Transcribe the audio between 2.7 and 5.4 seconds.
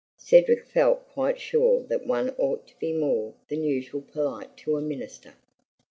be more than usually polite to a minister.